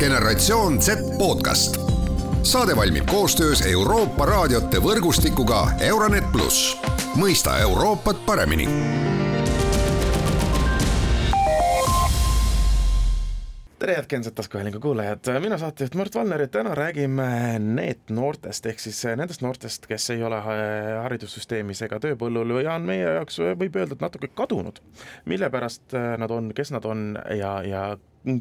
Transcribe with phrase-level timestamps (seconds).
[0.00, 1.76] generatsioon Z podcast.
[2.42, 6.76] saade valmib koostöös Euroopa raadiote võrgustikuga Euronet pluss,
[7.20, 8.64] mõista Euroopat paremini
[13.78, 19.04] tere, head Genset taskuhäälingu kuulajad, mina saatejuht Mart Valner ja täna räägime NEET-noortest ehk siis
[19.16, 20.40] nendest noortest, kes ei ole
[21.02, 24.80] haridussüsteemis ega tööpõllul ja on meie jaoks, võib öelda, et natuke kadunud.
[25.24, 27.84] mille pärast nad on, kes nad on ja, ja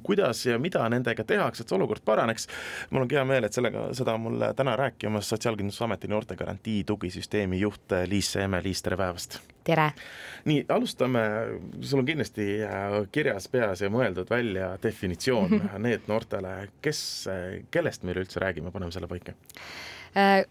[0.04, 2.48] kuidas ja mida nendega tehakse, et see olukord paraneks.
[2.90, 7.95] mul on hea meel, et sellega, seda on mul täna rääkimas Sotsiaalkindlustusameti noortegarantii tugisüsteemi juht
[8.07, 9.40] Liis Seeme, Liis, tere päevast!
[9.63, 9.91] tere!
[10.49, 11.21] nii, alustame,
[11.81, 17.02] sul on kindlasti äh, kirjas peas ja mõeldud välja definitsioon need noortele, kes,
[17.71, 19.90] kellest me üleüldse räägime, paneme selle paika äh,.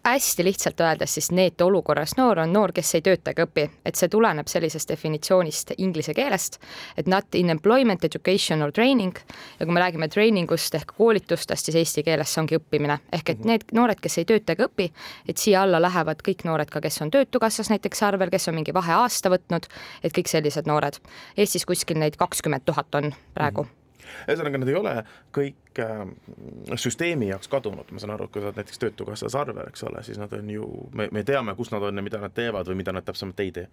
[0.05, 3.99] Hästi lihtsalt öeldes siis NEET olukorras noor on noor, kes ei tööta ega õpi, et
[3.99, 6.61] see tuleneb sellisest definitsioonist inglise keelest,
[6.97, 9.17] et not in employment, education or training
[9.59, 13.35] ja kui me räägime training ust ehk koolitustest, siis eesti keeles see ongi õppimine, ehk
[13.35, 13.49] et mhm.
[13.53, 14.91] need noored, kes ei tööta ega õpi,
[15.29, 18.75] et siia alla lähevad kõik noored ka, kes on Töötukassas näiteks arvel, kes on mingi
[18.75, 19.67] vaheaasta võtnud,
[20.03, 21.01] et kõik sellised noored.
[21.37, 23.69] Eestis kuskil neid kakskümmend tuhat on praegu mm.
[23.69, 23.77] -hmm
[24.29, 24.93] ühesõnaga, need ei ole
[25.37, 29.67] kõik äh, süsteemi jaoks kadunud, ma saan aru, et kui sa oled näiteks Töötukassas arvel,
[29.69, 32.35] eks ole, siis nad on ju, me, me teame, kus nad on ja mida nad
[32.35, 33.69] teevad või mida nad täpsemalt ei tee.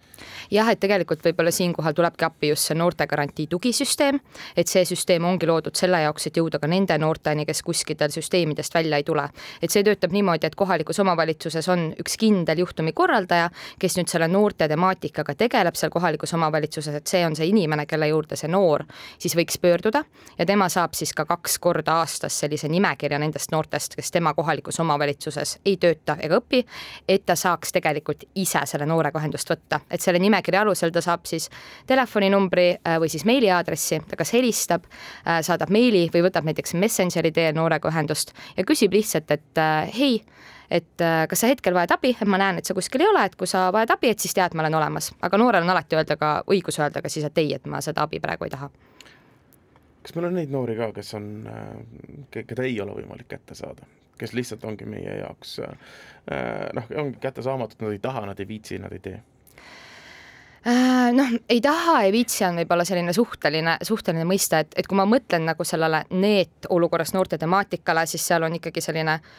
[0.52, 4.20] jah, et tegelikult võib-olla siinkohal tulebki appi just see noortegarantii tugisüsteem,
[4.58, 8.74] et see süsteem ongi loodud selle jaoks, et jõuda ka nende noorteni, kes kuskil süsteemidest
[8.74, 9.30] välja ei tule.
[9.62, 14.68] et see töötab niimoodi, et kohalikus omavalitsuses on üks kindel juhtumikorraldaja, kes nüüd selle noorte
[14.68, 18.86] temaatikaga tegeleb seal kohalikus omavalitsuses, et see on see inimene, kelle juurde see noor
[19.20, 20.04] siis võiks pöörduda
[20.38, 24.80] ja tema saab siis ka kaks korda aastas sellise nimekirja nendest noortest, kes tema kohalikus
[24.84, 26.62] omavalitsuses ei tööta ega õpi,
[27.08, 31.26] et ta saaks tegelikult ise selle noorega ühendust võtta, et selle nimekirja alusel ta saab
[31.30, 31.50] siis
[31.88, 34.88] telefoninumbri äh, või siis meiliaadressi, ta kas helistab,
[35.26, 39.92] äh, saadab meili või võtab näiteks Messengeri teel noorega ühendust ja küsib lihtsalt, et äh,
[39.96, 40.24] hei,
[40.72, 40.98] et
[41.30, 43.48] kas sa hetkel vajad abi, et ma näen, et sa kuskil ei ole, et kui
[43.48, 46.32] sa vajad abi, et siis tead, ma olen olemas, aga noorel on alati öelda ka
[46.50, 48.72] õigus öelda ka siis, et ei, et ma seda abi praegu ei taha
[50.06, 51.30] kas meil on neid noori ka, kes on,
[52.34, 53.88] keda ei ole võimalik kätte saada,
[54.22, 55.58] kes lihtsalt ongi meie jaoks
[56.78, 59.18] noh, ongi kättesaamatud, nad ei taha, nad ei viitsi, nad ei tee?
[60.66, 64.98] Äh, noh, ei taha, ei viitsi on võib-olla selline suhteline, suhteline mõiste, et, et kui
[64.98, 69.36] ma mõtlen nagu sellele NEET olukorras noorte temaatikale, siis seal on ikkagi selline äh,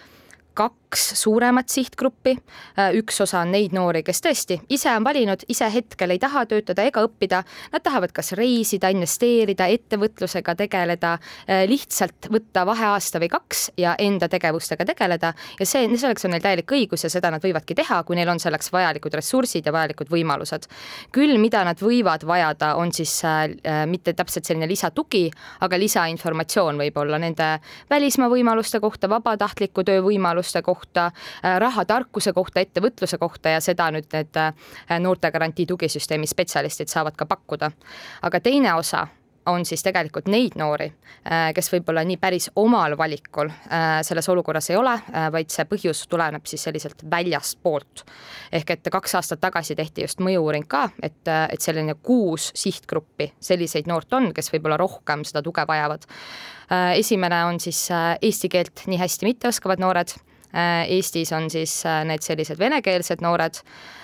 [0.56, 2.37] kaks suuremat sihtgruppi.
[2.78, 6.47] Äh, üks osa on neid noori, kes tõesti ise on valinud, ise hetkel ei taha
[6.49, 7.43] töötada ega õppida.
[7.72, 14.28] Nad tahavad kas reisida, investeerida, ettevõtlusega tegeleda, äh, lihtsalt võtta vaheaasta või kaks ja enda
[14.33, 18.16] tegevustega tegeleda ja see, selleks on neil täielik õigus ja seda nad võivadki teha, kui
[18.16, 20.69] neil on selleks vajalikud ressursid ja vajalikud võimalused.
[21.12, 25.27] küll, mida nad võivad vajada, on siis äh, mitte täpselt selline lisatugi,
[25.61, 27.59] aga lisainformatsioon võib-olla nende
[27.91, 31.11] välismaa võimaluste kohta, vabatahtliku töö võimaluste võimaluste kohta,
[31.45, 34.55] äh, rahatarkuse kohta, ettevõtluse kohta ja seda nüüd need äh,
[35.01, 37.71] noortegarantii tugisüsteemi spetsialistid saavad ka pakkuda.
[38.23, 39.07] aga teine osa
[39.47, 40.93] on siis tegelikult neid noori,
[41.31, 43.51] äh, kes võib-olla nii päris omal valikul
[44.03, 44.99] selles olukorras ei ole,
[45.33, 48.05] vaid see põhjus tuleneb siis selliselt väljastpoolt.
[48.53, 53.87] ehk et kaks aastat tagasi tehti just mõju-uuring ka, et, et selline kuus sihtgruppi selliseid
[53.87, 56.07] noort on, kes võib-olla rohkem seda tuge vajavad.
[56.97, 57.89] esimene on siis
[58.23, 60.11] eesti keelt nii hästi mitte oskavad noored
[60.89, 63.59] Eestis on siis äh, need sellised venekeelsed noored,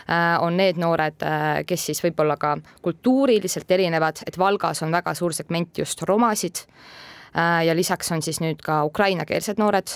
[0.05, 1.25] äh, on need noored,
[1.67, 6.67] kes siis võib-olla ka kultuuriliselt erinevad, et Valgas on väga suur segment just romasid.
[7.33, 9.89] Ja lisaks on siis nüüd ka ukrainakeelsed noored,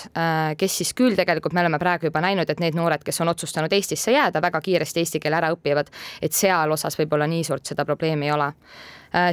[0.57, 3.75] kes siis küll tegelikult me oleme praegu juba näinud, et need noored, kes on otsustanud
[3.77, 7.85] Eestisse jääda, väga kiiresti eesti keele ära õpivad, et seal osas võib-olla nii suurt seda
[7.85, 8.49] probleemi ei ole.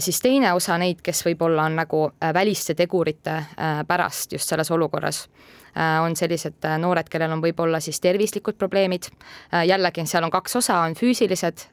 [0.04, 3.40] siis teine osa neid, kes võib-olla on nagu väliste tegurite
[3.88, 5.24] pärast just selles olukorras.
[5.24, 5.63] Äh,
[6.02, 9.08] on sellised äh, noored, kellel on võib-olla siis tervislikud probleemid.
[9.52, 11.66] Äh, jällegi, seal on kaks osa, on füüsilised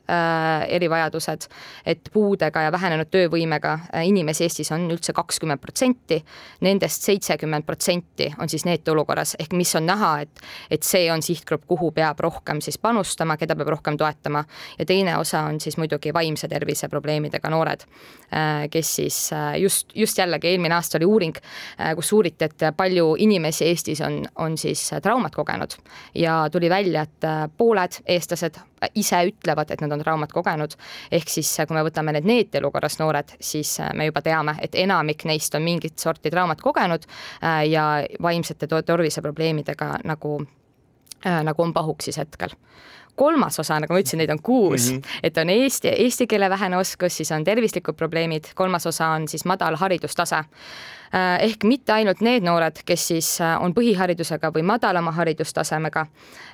[0.72, 1.46] erivajadused,
[1.88, 6.18] et puudega ja vähenenud töövõimega inimesi Eestis on üldse kakskümmend protsenti.
[6.66, 10.42] Nendest seitsekümmend protsenti on siis NEET-olukorras ehk mis on näha, et,
[10.72, 14.44] et see on sihtgrupp, kuhu peab rohkem siis panustama, keda peab rohkem toetama.
[14.80, 17.86] ja teine osa on siis muidugi vaimse tervise probleemidega noored,
[18.72, 19.20] kes siis
[19.58, 21.38] just, just jällegi eelmine aasta oli uuring,
[21.96, 25.72] kus uuriti, et palju inimesi Eestis Eestis on, on siis traumat kogenud
[26.16, 28.60] ja tuli välja, et äh, pooled eestlased
[28.96, 30.72] ise ütlevad, et nad on traumat kogenud.
[31.12, 34.76] ehk siis, äh, kui me võtame need NEET-elukorras noored, siis äh, me juba teame, et
[34.76, 37.04] enamik neist on mingit sorti traumat kogenud
[37.68, 37.86] ja
[38.22, 40.38] vaimsete terviseprobleemidega nagu,
[41.44, 42.56] nagu on pahuksis hetkel
[43.16, 44.92] kolmas osa, nagu ma ütlesin, neid on kuus.
[44.92, 45.20] Mm, -hmm.
[45.24, 49.46] et on eesti, eesti keele vähene oskus, siis on tervislikud probleemid, kolmas osa on siis
[49.46, 50.44] madal haridustase.
[51.12, 56.06] Äh, ehk mitte ainult need noored, kes siis äh, on põhiharidusega või madalama haridustasemega,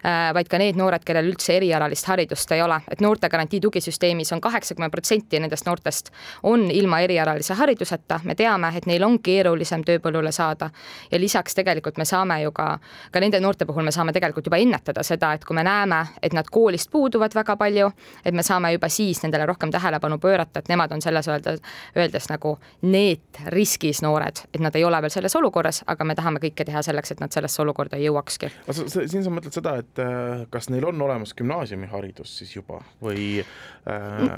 [0.02, 4.42] äh, vaid ka need noored, kellel üldse erialalist haridust ei ole, et noortegarantii tugisüsteemis on
[4.42, 6.10] kaheksakümmend protsenti nendest noortest
[6.50, 10.72] on ilma erialalise hariduseta, me teame, et neil on keerulisem tööpõllule saada.
[11.12, 12.72] Ja lisaks tegelikult me saame ju ka,
[13.14, 16.34] ka nende noorte puhul me saame tegelikult juba ennetada seda, et kui me näeme, et
[16.34, 17.92] nad koolist puuduvad väga palju,
[18.26, 21.62] et me saame juba siis nendele rohkem tähelepanu pöörata, et nemad on selles öeldes,
[21.96, 26.42] öeldes nagu need riskis noored et nad ei ole veel selles olukorras, aga me tahame
[26.44, 28.50] kõike teha selleks, et nad sellesse olukorda ei jõuakski.
[28.74, 34.38] siin sa mõtled seda, et äh, kas neil on olemas gümnaasiumiharidus siis juba või äh,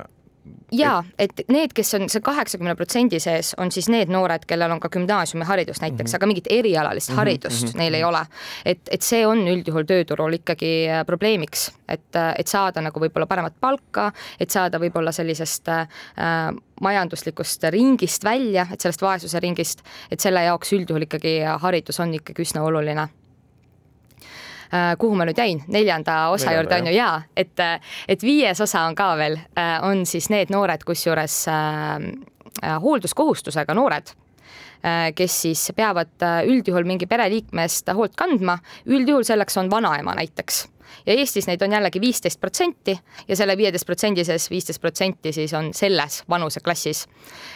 [0.72, 4.80] ja et need, kes on see kaheksakümne protsendi sees, on siis need noored, kellel on
[4.80, 6.16] ka gümnaasiumiharidus näiteks mm, -hmm.
[6.16, 7.18] aga mingit erialalist mm -hmm.
[7.18, 7.78] haridust mm -hmm.
[7.78, 8.26] neil ei ole.
[8.66, 13.26] et, et see on üldjuhul tööturul ikkagi äh, probleemiks, et, äh, et saada nagu võib-olla
[13.26, 15.88] paremat palka, et saada võib-olla sellisest äh,
[16.82, 19.82] majanduslikust ringist välja, et sellest vaesuse ringist,
[20.12, 23.29] et selle jaoks üldjuhul ikkagi haridus on ikkagi üsna oluline Äh,
[25.00, 26.96] kuhu ma nüüd jäin, neljanda osa Neljanda, juurde on ju?
[26.98, 27.62] jaa, et,
[28.08, 34.16] et viies osa on ka veel, äh, on siis need noored, kusjuures äh, hoolduskohustusega noored
[35.16, 38.54] kes siis peavad üldjuhul mingi pereliikme eest hoolt kandma,
[38.88, 40.62] üldjuhul selleks on vanaema näiteks
[41.06, 42.98] ja Eestis neid on jällegi viisteist protsenti
[43.28, 47.08] ja selle viieteist protsendi sees viisteist protsenti siis on selles vanuseklassis.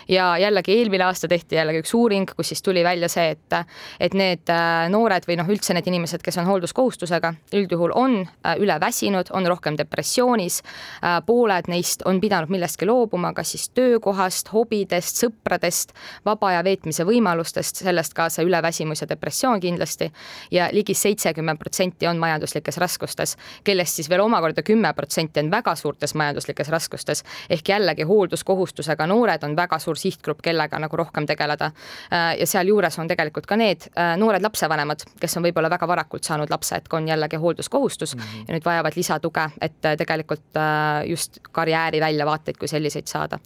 [0.09, 3.55] ja jällegi eelmine aasta tehti jällegi üks uuring, kus siis tuli välja see, et,
[3.99, 8.57] et need äh, noored või noh, üldse need inimesed, kes on hoolduskohustusega, üldjuhul on äh,
[8.59, 10.61] üleväsinud, on rohkem depressioonis.
[11.03, 15.95] Äh, pooled neist on pidanud millestki loobuma, kas siis töökohast, hobidest, sõpradest,
[16.25, 20.11] vaba aja veetmise võimalustest, sellest kaasa üleväsimus ja depressioon kindlasti
[20.51, 25.51] ja ligi seitsekümmend protsenti on majanduslikes raskustes raskustes, kellest siis veel omakorda kümme protsenti on
[25.51, 27.23] väga suurtes majanduslikes raskustes.
[27.49, 31.71] ehk jällegi hoolduskohustusega noored on väga suur sihtgrupp, kellega nagu rohkem tegeleda.
[32.11, 36.23] Äh, ja sealjuures on tegelikult ka need äh, noored lapsevanemad, kes on võib-olla väga varakult
[36.23, 38.45] saanud lapse, et on jällegi hoolduskohustus mm -hmm.
[38.47, 40.59] ja nüüd vajavad lisatuge, et äh, tegelikult
[41.05, 43.39] just karjääri väljavaateid kui selliseid saada.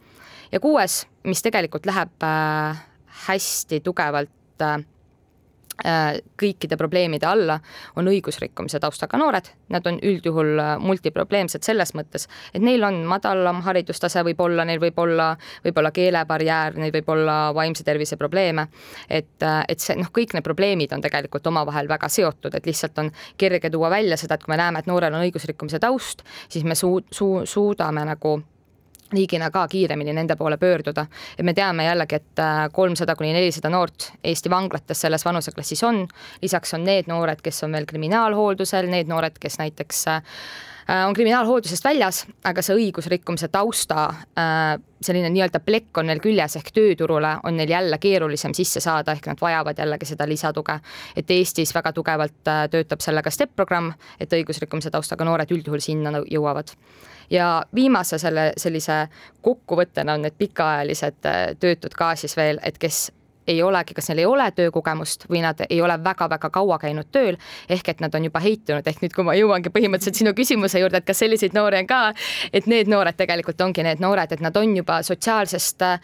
[0.52, 2.24] ja kuues, mis tegelikult läheb
[3.28, 4.30] hästi tugevalt
[6.42, 7.60] kõikide probleemide alla
[7.96, 13.62] on õigusrikkumise taustaga noored, nad on üldjuhul äh, multiprobleemsed selles mõttes, et neil on madalam
[13.66, 15.30] haridustase võib-olla, neil võib olla
[15.66, 18.68] võib-olla keelebarjäär, neil võib olla vaimse tervise probleeme.
[19.10, 22.98] et, äh, et see noh, kõik need probleemid on tegelikult omavahel väga seotud, et lihtsalt
[22.98, 26.64] on kerge tuua välja seda, et kui me näeme, et noorel on õigusrikkumise taust, siis
[26.64, 28.40] me suu-, suu-, suudame nagu
[29.14, 31.06] riigina ka kiiremini nende poole pöörduda.
[31.38, 36.08] et me teame jällegi, et äh, kolmsada kuni nelisada noort Eesti vanglates selles vanuseklassis on,
[36.42, 40.22] lisaks on need noored, kes on veel kriminaalhooldusel, need noored, kes näiteks äh,
[41.08, 46.72] on kriminaalhooldusest väljas, aga see õigusrikkumise tausta äh, selline nii-öelda plekk on neil küljes ehk
[46.76, 50.80] tööturule on neil jälle keerulisem sisse saada, ehk nad vajavad jällegi seda lisatuge.
[51.16, 52.40] et Eestis väga tugevalt
[52.72, 56.76] töötab sellega STEP programm, et õigusrikkumise taustaga noored üldjuhul sinna jõuavad
[57.30, 59.08] ja viimase selle sellise
[59.42, 63.12] kokkuvõttena on need pikaajalised äh, töötud ka siis veel, et kes
[63.48, 67.38] ei olegi, kas neil ei ole töökogemust või nad ei ole väga-väga kaua käinud tööl,
[67.70, 71.02] ehk et nad on juba heitunud, ehk nüüd, kui ma jõuangi põhimõtteliselt sinu küsimuse juurde,
[71.02, 72.02] et kas selliseid noori on ka,
[72.54, 75.98] et need noored tegelikult ongi need noored, et nad on juba sotsiaalsest äh,,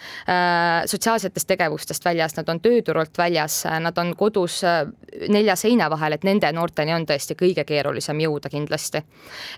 [0.90, 4.86] sotsiaalsetest tegevustest väljas, nad on tööturult väljas, nad on kodus äh,
[5.30, 9.04] nelja seina vahel, et nende noorteni on tõesti kõige keerulisem jõuda kindlasti.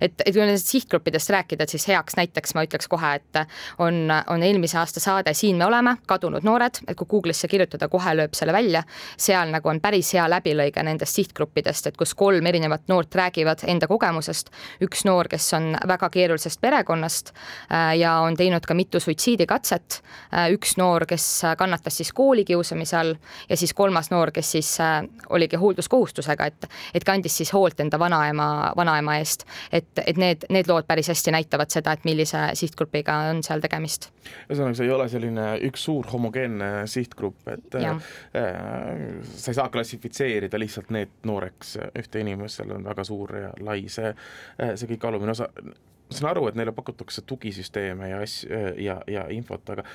[0.02, 3.42] et, et kui nendest sihtgruppidest rääkida, siis heaks näiteks ma ütleks kohe, et
[3.78, 7.90] on, on eelmise aasta saade Siin me oleme, kadunud noored, et kui Google'isse kirjutada, kirjutada,
[7.92, 8.84] kohe lööb selle välja.
[9.18, 13.88] seal nagu on päris hea läbilõige nendest sihtgruppidest, et kus kolm erinevat noort räägivad enda
[13.88, 14.50] kogemusest.
[14.82, 17.34] üks noor, kes on väga keerulisest perekonnast
[17.72, 20.02] äh, ja on teinud ka mitu suitsiidikatset.
[20.34, 23.16] Äh, üks noor, kes kannatas siis koolikiusamise all
[23.50, 28.00] ja siis kolmas noor, kes siis äh, oligi hoolduskohustusega, et, et kandis siis hoolt enda
[28.00, 29.46] vanaema, vanaema eest.
[29.72, 34.10] et, et need, need lood päris hästi näitavad seda, et millise sihtgrupiga on seal tegemist.
[34.50, 37.96] ühesõnaga, see ei ole selline üks suur homogeenne sihtgrupp, et et ja.
[38.38, 43.52] äh, sa ei saa klassifitseerida lihtsalt need nooreks ühte inimest, seal on väga suur ja
[43.66, 44.14] lai see,
[44.62, 45.50] äh, see kõik alumine osa.
[45.66, 49.86] ma saan aru, et neile pakutakse tugisüsteeme ja asju ja, ja infot, aga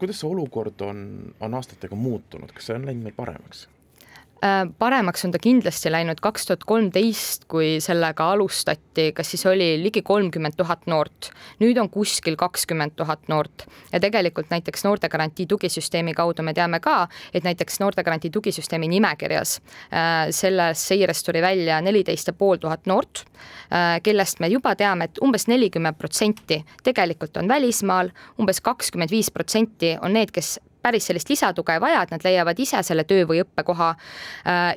[0.00, 1.04] kuidas see olukord on,
[1.40, 3.66] on aastatega muutunud, kas see on läinud meil paremaks?
[4.44, 9.72] Äh, paremaks on ta kindlasti läinud kaks tuhat kolmteist, kui sellega alustati, kas siis oli
[9.82, 11.30] ligi kolmkümmend tuhat noort.
[11.60, 17.08] nüüd on kuskil kakskümmend tuhat noort ja tegelikult näiteks noortegarantii tugisüsteemi kaudu me teame ka,
[17.34, 19.60] et näiteks noortegarantii tugisüsteemi nimekirjas
[19.92, 23.24] äh, selles seires tuli välja neliteist ja pool tuhat noort,
[23.72, 29.12] äh, kellest me juba teame, et umbes nelikümmend protsenti tegelikult on välismaal umbes, umbes kakskümmend
[29.14, 33.04] viis protsenti on need, kes päris sellist lisatuge ei vaja, et nad leiavad ise selle
[33.04, 33.90] töö või õppekoha.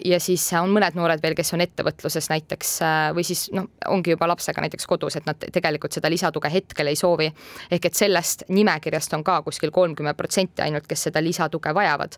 [0.05, 2.73] ja siis on mõned noored veel, kes on ettevõtluses näiteks
[3.15, 6.95] või siis noh, ongi juba lapsega näiteks kodus, et nad tegelikult seda lisatuge hetkel ei
[6.95, 7.31] soovi.
[7.71, 12.17] ehk et sellest nimekirjast on ka kuskil kolmkümmend protsenti ainult, kes seda lisatuge vajavad.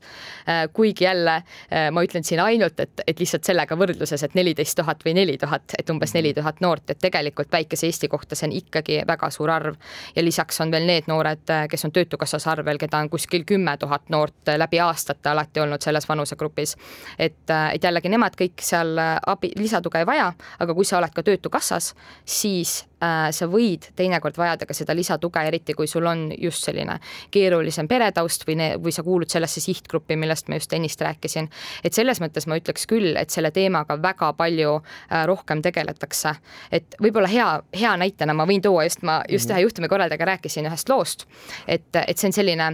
[0.74, 1.44] kuigi jälle
[1.92, 5.77] ma ütlen siin ainult, et, et lihtsalt sellega võrdluses, et neliteist tuhat või neli tuhat,
[5.80, 9.51] et umbes neli tuhat noort, et tegelikult väikese Eesti kohta see on ikkagi väga suur
[9.51, 9.75] arv.
[10.15, 14.10] ja lisaks on veel need noored, kes on Töötukassas arvel, keda on kuskil kümme tuhat
[14.10, 16.75] noort läbi aastate alati olnud selles vanusegrupis.
[17.20, 21.24] et, et jällegi nemad kõik seal abi, lisatuge ei vaja, aga kui sa oled ka
[21.24, 21.94] Töötukassas,
[22.25, 26.96] siis Äh, sa võid teinekord vajada ka seda lisatuge, eriti kui sul on just selline
[27.34, 31.50] keerulisem peretaust või, või sa kuulud sellesse sihtgruppi, millest ma just ennist rääkisin.
[31.84, 36.36] et selles mõttes ma ütleks küll, et selle teemaga väga palju äh, rohkem tegeletakse.
[36.72, 40.89] et võib-olla hea, hea näitena ma võin tuua just, ma just ühe juhtumikorraldajaga rääkisin ühest
[40.89, 41.27] loost,
[41.67, 42.72] et, et see on selline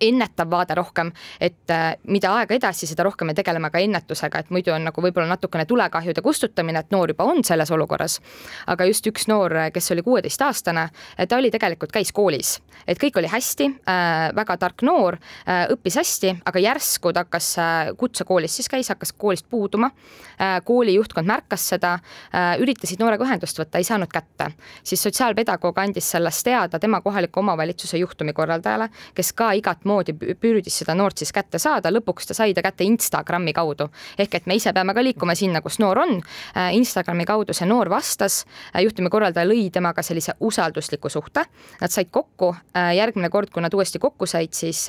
[0.00, 1.10] ennetav vaade rohkem,
[1.40, 5.02] et äh, mida aega edasi, seda rohkem me tegeleme ka ennetusega, et muidu on nagu
[5.04, 8.20] võib-olla natukene tulekahjude kustutamine, et noor juba on selles olukorras.
[8.66, 10.88] aga just üks noor, kes oli kuueteistaastane,
[11.28, 15.98] ta oli tegelikult, käis koolis, et kõik oli hästi äh,, väga tark noor äh,, õppis
[15.98, 19.90] hästi, aga järsku ta hakkas äh, kutsekoolis siis käis, hakkas koolist puuduma
[20.38, 20.60] äh,.
[20.64, 24.52] kooli juhtkond märkas seda äh,, üritasid noorega ühendust võtta, ei saanud kätte,
[24.84, 30.80] siis sotsiaalpedagoog andis sellest teada tema kohaliku omavalitsuse juhtumikorraldajale, kes ka iga igat moodi püüdis
[30.82, 33.88] seda noort siis kätte saada, lõpuks ta sai ta kätte Instagrami kaudu.
[34.18, 36.20] ehk et me ise peame ka liikuma sinna, kus noor on.
[36.56, 41.44] Äh, Instagrami kaudu see noor vastas, äh, juhtumikorraldaja lõi temaga sellise usaldusliku suhte,
[41.80, 44.88] nad said kokku, äh, järgmine kord, kui nad uuesti kokku said, siis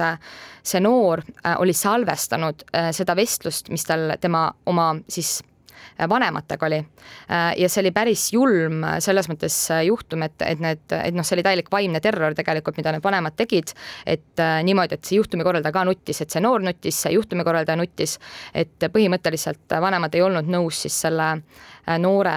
[0.64, 1.22] see noor
[1.58, 5.42] oli salvestanud seda vestlust, mis tal tema oma siis
[6.10, 6.78] vanematega oli.
[7.32, 11.26] Äh, ja see oli päris julm selles mõttes äh, juhtum, et, et need, et noh,
[11.26, 13.74] see oli täielik vaimne terror tegelikult, mida need vanemad tegid.
[14.06, 18.18] et niimoodi, et see juhtumikorraldaja ka nuttis, et see noor nuttis, see juhtumikorraldaja nuttis.
[18.54, 21.30] et põhimõtteliselt vanemad ei olnud nõus siis selle
[22.00, 22.36] noore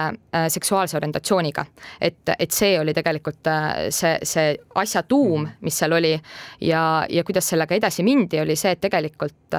[0.49, 1.65] seksuaalse orientatsiooniga.
[2.01, 3.49] et, et see oli tegelikult
[3.89, 6.13] see, see asja tuum, mis seal oli
[6.61, 9.55] ja, ja kuidas sellega edasi mindi, oli see, et tegelikult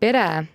[0.00, 0.46] pere Äh,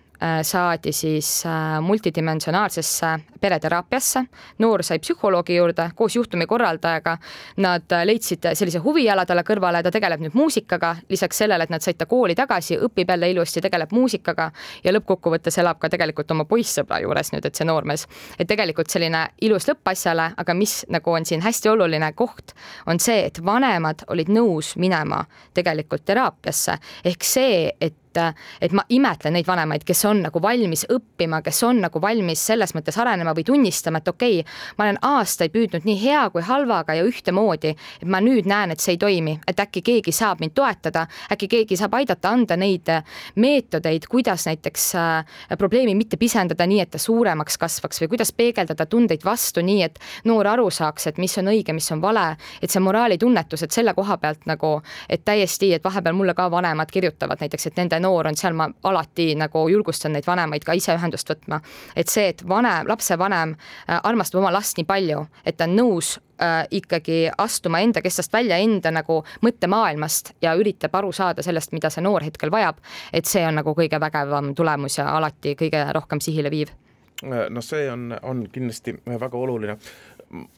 [0.42, 3.06] saadi siis äh, multidimensionaalsesse
[3.40, 4.24] pereteraapiasse,
[4.58, 7.16] noor sai psühholoogi juurde koos juhtumikorraldajaga.
[7.56, 11.84] Nad äh, leidsid sellise huviala talle kõrvale, ta tegeleb nüüd muusikaga, lisaks sellele, et nad
[11.84, 14.50] said ta kooli tagasi, õpib jälle ilusti, tegeleb muusikaga
[14.84, 18.06] ja lõppkokkuvõttes elab ka tegelikult oma poissõbra juures nüüd, et see noormees.
[18.38, 22.56] et tegelikult selline ilus lõpp asjale, aga mis nagu on siin hästi oluline koht,
[22.86, 28.84] on see, et vanemad olid nõus minema tegelikult teraapiasse ehk see, et et, et ma
[28.88, 33.34] imetlen neid vanemaid, kes on nagu valmis õppima, kes on nagu valmis selles mõttes arenema
[33.36, 37.74] või tunnistama, et okei okay,, ma olen aastaid püüdnud nii hea kui halvaga ja ühtemoodi,
[38.00, 41.48] et ma nüüd näen, et see ei toimi, et äkki keegi saab mind toetada, äkki
[41.48, 42.88] keegi saab aidata anda neid
[43.36, 48.86] meetodeid, kuidas näiteks äh, probleemi mitte pisendada nii, et ta suuremaks kasvaks või kuidas peegeldada
[48.86, 49.98] tundeid vastu nii, et
[50.28, 52.30] noor aru saaks, et mis on õige, mis on vale,
[52.62, 56.90] et see moraalitunnetus, et selle koha pealt nagu, et täiesti, et vahepeal mulle ka vanemad
[56.92, 60.94] kirjutavad näiteks, et nende noor on seal, ma alati nagu julgustan neid vanemaid ka ise
[60.96, 61.60] ühendust võtma.
[61.96, 66.16] et see, et vanem, lapsevanem äh, armastab oma last nii palju, et ta on nõus
[66.42, 71.90] äh, ikkagi astuma enda kestast välja, enda nagu mõttemaailmast ja üritab aru saada sellest, mida
[71.90, 72.82] see noor hetkel vajab.
[73.12, 76.74] et see on nagu kõige vägevam tulemus ja alati kõige rohkem sihile viiv
[77.22, 79.76] no see on, on kindlasti väga oluline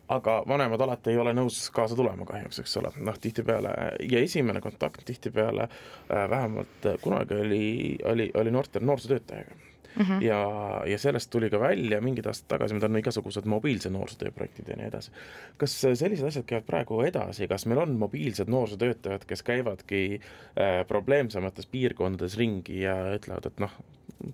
[0.09, 3.75] aga vanemad alati ei ole nõus kaasa tulema kahjuks, eks ole, noh tihtipeale
[4.11, 7.65] ja esimene kontakt tihtipeale äh, vähemalt kunagi oli,
[8.05, 10.05] oli, oli noorte noorsootöötajaga mm.
[10.05, 10.23] -hmm.
[10.23, 10.41] ja,
[10.87, 14.77] ja sellest tuli ka välja mingid aastad tagasi, meil on igasugused mobiilse noorsootöö projektid ja
[14.77, 15.13] nii edasi.
[15.57, 21.67] kas sellised asjad käivad praegu edasi, kas meil on mobiilsed noorsootöötajad, kes käivadki äh, probleemsemates
[21.67, 23.75] piirkondades ringi ja ütlevad, et noh,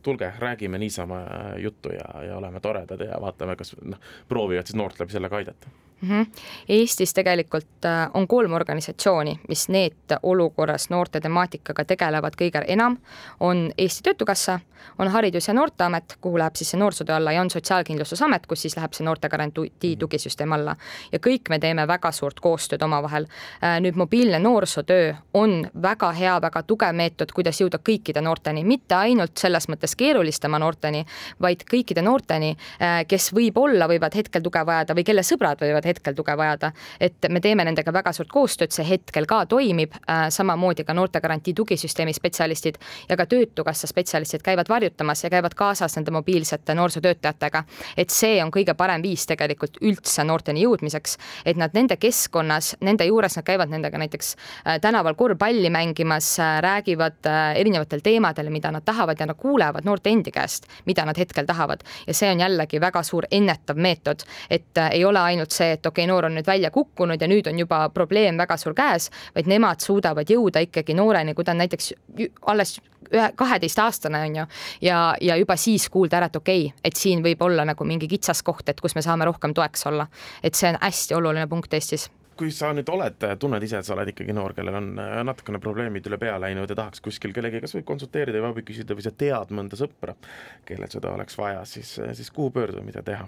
[0.02, 1.22] tulge, räägime niisama
[1.58, 5.36] juttu ja, ja oleme toredad ja vaatame, kas noh, proovivad siis noort läbi selle ka
[5.42, 5.70] aidata
[6.02, 6.08] mm.
[6.08, 6.26] -hmm.
[6.68, 12.98] Eestis tegelikult äh, on kolm organisatsiooni, mis need olukorras noorte temaatikaga tegelevad kõige enam,
[13.40, 14.60] on Eesti Töötukassa,
[14.98, 18.76] on Haridus- ja Noorteamet, kuhu läheb siis see noorsootöö alla ja on Sotsiaalkindlustusamet, kus siis
[18.76, 19.98] läheb see noortegarantii mhm.
[19.98, 20.76] tugisüsteem alla.
[21.12, 23.26] ja kõik me teeme väga suurt koostööd omavahel.
[23.64, 28.94] Äh, nüüd mobiilne noorsootöö on väga hea, väga tugev meetod, kuidas jõuda kõikide noorteni, mitte
[28.94, 31.04] ainult selles mõttes keerulistema noorteni,
[31.40, 36.14] vaid kõikide noorteni, äh, kes võib-olla võivad hetkel tuge vajada või kelle sõbrad võivad hetkel
[36.14, 36.72] tuge vajada.
[37.00, 41.54] et me teeme nendega väga suurt koostööd, see hetkel ka toimib äh,, samamoodi ka noortegarantii
[41.54, 42.78] tugisüsteemi spetsialistid
[43.08, 47.64] ja ka Töötukassa spetsialistid käivad varjutamas ja käivad kaasas nende mobiilsete noorsootöötajatega.
[47.96, 53.04] et see on kõige parem viis tegelikult üldse noorteni jõudmiseks, et nad nende keskkonnas, nende
[53.04, 57.26] juures, nad käivad nendega näiteks äh, tänaval korvpalli mängimas äh,, räägivad
[57.56, 61.80] erinevatel teemadel, mida nad tahavad ja nad kuulevad noorte endi käest, mida nad hetkel tahavad.
[62.06, 66.04] ja see on jällegi väga suur ennetav meetod, et ei ole ainult see, et okei
[66.04, 69.48] okay,, noor on nüüd välja kukkunud ja nüüd on juba probleem väga suur käes, vaid
[69.50, 71.92] nemad suudavad jõuda ikkagi nooreni, kui ta on näiteks
[72.50, 72.76] alles
[73.12, 74.46] ühe, kaheteistaastane on ju,
[74.88, 78.08] ja, ja juba siis kuulda ära, et okei okay,, et siin võib olla nagu mingi
[78.10, 80.08] kitsaskoht, et kus me saame rohkem toeks olla.
[80.42, 83.94] et see on hästi oluline punkt Eestis kui sa nüüd oled, tunned ise, et sa
[83.94, 87.64] oled ikkagi noor, kellel on äh, natukene probleemid üle pea läinud ja tahaks kuskil kellegagi
[87.64, 90.16] kas või konsulteerida või abi küsida või sa tead mõnda sõpra,
[90.68, 93.24] kellel seda oleks vaja, siis, siis kuhu pöörduda, mida teha?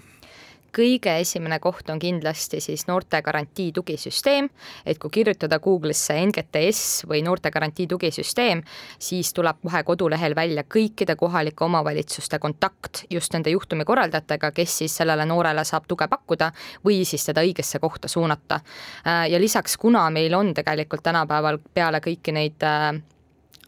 [0.76, 4.48] Kõige esimene koht on kindlasti siis noortegarantii tugisüsteem,
[4.86, 8.62] et kui kirjutada Google'isse NGTS või noortegarantii tugisüsteem,
[8.98, 15.26] siis tuleb kohe kodulehel välja kõikide kohalike omavalitsuste kontakt just nende juhtumikorraldajatega, kes siis sellele
[15.26, 16.52] noorele saab tuge pakkuda
[16.84, 18.60] või siis teda õigesse kohta suunata.
[19.04, 22.64] ja lisaks, kuna meil on tegelikult tänapäeval peale kõiki neid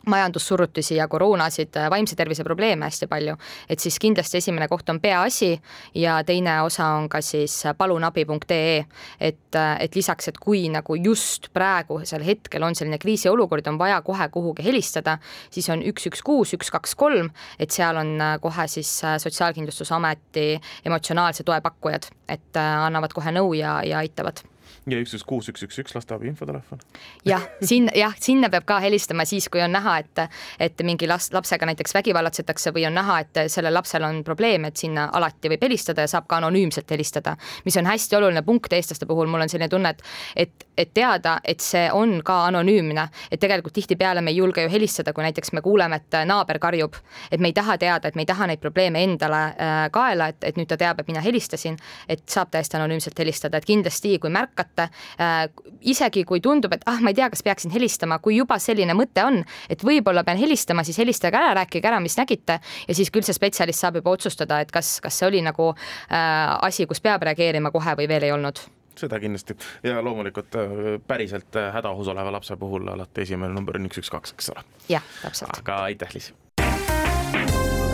[0.00, 3.36] äh, majandussurutusi ja koroonasid, äh, vaimse tervise probleeme hästi palju,
[3.68, 5.60] et siis kindlasti esimene koht on peaasi
[5.94, 8.84] ja teine osa on ka siis palunabi.ee,
[9.20, 14.00] et, äh, et lisaks, et kui nagu just praegusel hetkel on selline kriisiolukord, on vaja
[14.02, 15.18] kohe kuhugi helistada,
[15.50, 20.60] siis on üks, üks, kuus, üks, kaks, kolm, et seal on äh, kohe siis Sotsiaalkindlustusameti
[20.86, 24.42] emotsionaalse toe pakkujad, et annavad kohe nõu ja, ja aitavad
[24.88, 26.80] ja üks, üks, kuus, üks, üks, üks lasteabi infotelefon.
[27.26, 30.22] jah, sinna, jah, sinna peab ka helistama siis, kui on näha, et,
[30.60, 34.80] et mingi last, lapsega näiteks vägivallatsetakse või on näha, et sellel lapsel on probleem, et
[34.80, 39.06] sinna alati võib helistada ja saab ka anonüümselt helistada, mis on hästi oluline punkt eestlaste
[39.06, 40.02] puhul, mul on selline tunne, et,
[40.46, 44.72] et, et teada, et see on ka anonüümne, et tegelikult tihtipeale me ei julge ju
[44.72, 46.96] helistada, kui näiteks me kuuleme, et naaber karjub,
[47.30, 50.40] et me ei taha teada, et me ei taha neid probleeme endale äh, kaela, et,
[50.44, 51.76] et nüüd ta teab, et mina helistasin,
[52.08, 55.48] et saab täiesti anonüümselt helistada, et kindlasti, kui märkate, märgata äh,.
[55.80, 59.24] isegi kui tundub, et ah, ma ei tea, kas peaksin helistama, kui juba selline mõte
[59.24, 63.24] on, et võib-olla pean helistama, siis helistage ära, rääkige ära, mis nägite ja siis küll
[63.24, 67.22] see spetsialist saab juba otsustada, et kas, kas see oli nagu äh, asi, kus peab
[67.22, 68.60] reageerima kohe või veel ei olnud
[69.00, 70.74] seda kindlasti ja loomulikult äh,
[71.06, 74.66] päriselt äh, hädaohus oleva lapse puhul alati esimene number on üks, üks, kaks, eks ole.
[74.88, 75.62] jah, täpselt.
[75.62, 76.34] aga aitäh, Liis.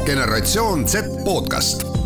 [0.07, 2.06] generatsioon Z podcast